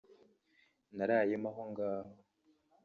narayemo 0.95 1.49
aho 1.51 1.61
ngaho 1.71 2.11